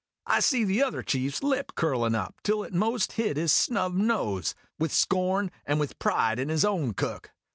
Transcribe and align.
I 0.25 0.39
see 0.39 0.63
the 0.63 0.81
other 0.81 1.03
chief's 1.03 1.43
lip 1.43 1.73
curlin' 1.75 2.15
up 2.15 2.41
till 2.41 2.63
it 2.63 2.73
most 2.73 3.11
hid 3.11 3.37
his 3.37 3.53
snub 3.53 3.93
nose 3.93 4.55
with 4.79 4.91
scorn, 4.91 5.51
and 5.63 5.79
with 5.79 5.99
pride 5.99 6.39
in 6.39 6.49
his 6.49 6.65
own 6.65 6.95
cook. 6.95 7.29